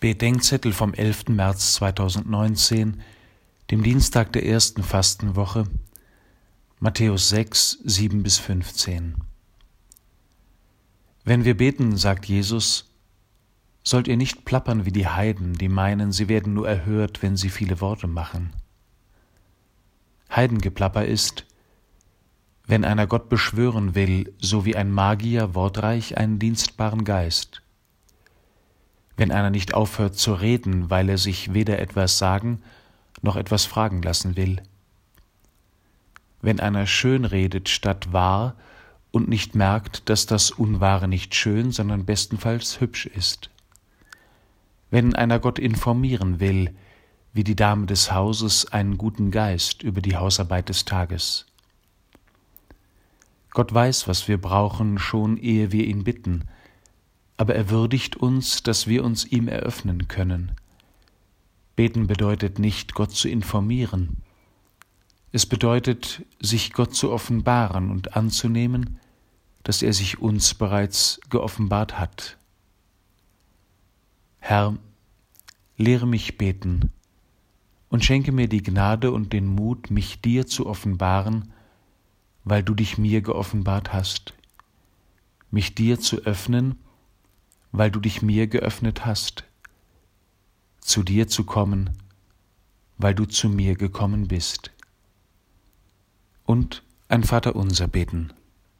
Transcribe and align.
Bedenkzettel 0.00 0.72
vom 0.72 0.94
11. 0.94 1.28
März 1.28 1.74
2019, 1.74 3.02
dem 3.70 3.82
Dienstag 3.82 4.32
der 4.32 4.46
ersten 4.46 4.82
Fastenwoche, 4.82 5.64
Matthäus 6.78 7.28
6, 7.28 7.80
7 7.84 8.22
bis 8.22 8.38
15. 8.38 9.16
Wenn 11.24 11.44
wir 11.44 11.54
beten, 11.54 11.98
sagt 11.98 12.24
Jesus, 12.24 12.94
sollt 13.84 14.08
ihr 14.08 14.16
nicht 14.16 14.46
plappern 14.46 14.86
wie 14.86 14.90
die 14.90 15.06
Heiden, 15.06 15.58
die 15.58 15.68
meinen, 15.68 16.12
sie 16.12 16.28
werden 16.28 16.54
nur 16.54 16.66
erhört, 16.66 17.20
wenn 17.20 17.36
sie 17.36 17.50
viele 17.50 17.82
Worte 17.82 18.06
machen. 18.06 18.54
Heidengeplapper 20.34 21.04
ist, 21.04 21.44
wenn 22.66 22.86
einer 22.86 23.06
Gott 23.06 23.28
beschwören 23.28 23.94
will, 23.94 24.32
so 24.38 24.64
wie 24.64 24.76
ein 24.76 24.90
Magier 24.90 25.54
wortreich 25.54 26.16
einen 26.16 26.38
dienstbaren 26.38 27.04
Geist 27.04 27.60
wenn 29.20 29.32
einer 29.32 29.50
nicht 29.50 29.74
aufhört 29.74 30.16
zu 30.16 30.32
reden, 30.32 30.88
weil 30.88 31.10
er 31.10 31.18
sich 31.18 31.52
weder 31.52 31.78
etwas 31.78 32.16
sagen 32.16 32.62
noch 33.20 33.36
etwas 33.36 33.66
fragen 33.66 34.00
lassen 34.00 34.34
will. 34.34 34.62
Wenn 36.40 36.58
einer 36.58 36.86
schön 36.86 37.26
redet 37.26 37.68
statt 37.68 38.14
wahr 38.14 38.56
und 39.10 39.28
nicht 39.28 39.54
merkt, 39.54 40.08
dass 40.08 40.24
das 40.24 40.50
Unwahre 40.50 41.06
nicht 41.06 41.34
schön, 41.34 41.70
sondern 41.70 42.06
bestenfalls 42.06 42.80
hübsch 42.80 43.04
ist. 43.04 43.50
Wenn 44.90 45.14
einer 45.14 45.38
Gott 45.38 45.58
informieren 45.58 46.40
will, 46.40 46.74
wie 47.34 47.44
die 47.44 47.56
Dame 47.56 47.84
des 47.84 48.12
Hauses 48.12 48.72
einen 48.72 48.96
guten 48.96 49.30
Geist 49.30 49.82
über 49.82 50.00
die 50.00 50.16
Hausarbeit 50.16 50.70
des 50.70 50.86
Tages. 50.86 51.44
Gott 53.50 53.74
weiß, 53.74 54.08
was 54.08 54.28
wir 54.28 54.40
brauchen, 54.40 54.98
schon 54.98 55.36
ehe 55.36 55.72
wir 55.72 55.84
ihn 55.84 56.04
bitten, 56.04 56.48
aber 57.40 57.54
er 57.54 57.70
würdigt 57.70 58.16
uns, 58.16 58.62
dass 58.62 58.86
wir 58.86 59.02
uns 59.02 59.24
ihm 59.24 59.48
eröffnen 59.48 60.08
können. 60.08 60.52
Beten 61.74 62.06
bedeutet 62.06 62.58
nicht, 62.58 62.92
Gott 62.92 63.12
zu 63.12 63.30
informieren. 63.30 64.18
Es 65.32 65.46
bedeutet, 65.46 66.22
sich 66.38 66.74
Gott 66.74 66.94
zu 66.94 67.10
offenbaren 67.10 67.90
und 67.90 68.14
anzunehmen, 68.14 69.00
dass 69.62 69.80
er 69.80 69.94
sich 69.94 70.18
uns 70.18 70.52
bereits 70.52 71.18
geoffenbart 71.30 71.98
hat. 71.98 72.36
Herr, 74.38 74.76
lehre 75.78 76.06
mich 76.06 76.36
beten 76.36 76.90
und 77.88 78.04
schenke 78.04 78.32
mir 78.32 78.48
die 78.48 78.62
Gnade 78.62 79.12
und 79.12 79.32
den 79.32 79.46
Mut, 79.46 79.90
mich 79.90 80.20
dir 80.20 80.46
zu 80.46 80.66
offenbaren, 80.66 81.54
weil 82.44 82.62
du 82.62 82.74
dich 82.74 82.98
mir 82.98 83.22
geoffenbart 83.22 83.94
hast, 83.94 84.34
mich 85.50 85.74
dir 85.74 85.98
zu 85.98 86.18
öffnen, 86.18 86.76
weil 87.72 87.90
du 87.90 88.00
dich 88.00 88.22
mir 88.22 88.46
geöffnet 88.46 89.06
hast, 89.06 89.44
zu 90.80 91.02
dir 91.02 91.28
zu 91.28 91.44
kommen, 91.44 91.90
weil 92.98 93.14
du 93.14 93.24
zu 93.24 93.48
mir 93.48 93.74
gekommen 93.74 94.28
bist. 94.28 94.70
Und 96.44 96.82
ein 97.08 97.24
Vaterunser 97.24 97.86
beten. 97.86 98.32